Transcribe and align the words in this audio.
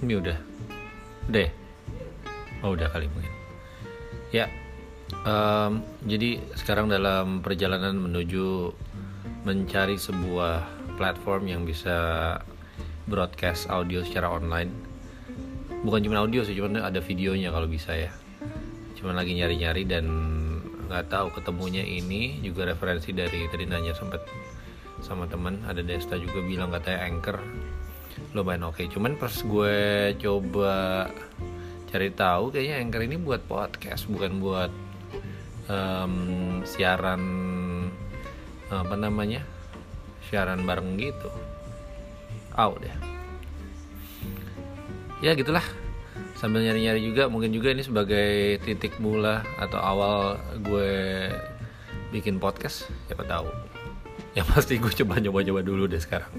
Jimmy 0.00 0.16
udah. 0.18 0.38
Deh 1.28 1.60
oh 2.64 2.76
udah 2.76 2.88
kali 2.92 3.08
mungkin. 3.10 3.32
Ya 4.30 4.46
em, 5.26 5.82
jadi 6.06 6.40
sekarang 6.54 6.92
dalam 6.92 7.40
perjalanan 7.40 7.96
menuju 7.96 8.72
mencari 9.44 9.96
sebuah 9.96 10.68
platform 11.00 11.48
yang 11.48 11.62
bisa 11.64 12.38
broadcast 13.08 13.66
audio 13.72 14.04
secara 14.04 14.28
online. 14.30 14.70
Bukan 15.80 16.04
cuma 16.04 16.20
audio 16.20 16.44
sih 16.44 16.52
cuman 16.52 16.84
ada 16.84 17.00
videonya 17.00 17.48
kalau 17.48 17.66
bisa 17.66 17.96
ya. 17.96 18.12
Cuman 19.00 19.16
lagi 19.16 19.32
nyari-nyari 19.32 19.88
dan 19.88 20.06
nggak 20.92 21.08
tahu 21.08 21.32
ketemunya 21.32 21.86
ini 21.86 22.42
juga 22.44 22.68
referensi 22.68 23.14
dari 23.14 23.46
tadi 23.48 23.64
nanya 23.64 23.94
sempet 23.94 24.20
sama 25.00 25.24
teman 25.24 25.62
ada 25.64 25.80
Desta 25.80 26.18
juga 26.20 26.44
bilang 26.44 26.74
katanya 26.74 27.08
anchor 27.08 27.38
lumayan 28.32 28.68
oke. 28.68 28.86
Cuman 28.90 29.16
pas 29.16 29.32
gue 29.32 29.78
coba 30.20 31.08
cari 31.90 32.10
tahu 32.14 32.54
kayaknya 32.54 32.76
anchor 32.86 33.02
ini 33.02 33.18
buat 33.18 33.42
podcast 33.50 34.06
bukan 34.06 34.38
buat 34.38 34.70
em, 35.66 36.14
siaran 36.62 37.22
apa 38.70 38.94
namanya 38.94 39.42
siaran 40.30 40.62
bareng 40.62 40.94
gitu. 40.98 41.30
Out 42.54 42.78
deh 42.82 43.10
ya 45.20 45.36
gitulah. 45.36 45.64
Sambil 46.36 46.64
nyari-nyari 46.64 47.04
juga 47.04 47.28
mungkin 47.28 47.52
juga 47.52 47.68
ini 47.68 47.84
sebagai 47.84 48.56
titik 48.64 48.96
mula 48.96 49.44
atau 49.60 49.76
awal 49.76 50.40
gue 50.64 51.28
bikin 52.16 52.40
podcast 52.40 52.88
siapa 53.04 53.28
tahu. 53.28 53.48
Yang 54.32 54.46
pasti 54.48 54.74
gue 54.80 54.92
coba 55.04 55.20
nyoba-nyoba 55.20 55.60
dulu 55.60 55.84
deh 55.84 56.00
sekarang 56.00 56.32